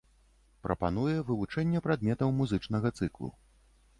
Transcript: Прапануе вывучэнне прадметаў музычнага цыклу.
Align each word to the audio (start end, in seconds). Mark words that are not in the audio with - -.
Прапануе 0.67 1.17
вывучэнне 1.27 1.83
прадметаў 1.87 2.33
музычнага 2.39 2.93
цыклу. 3.01 3.29